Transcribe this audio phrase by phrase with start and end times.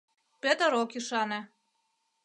[0.41, 1.39] Пӧтыр ок ӱшане.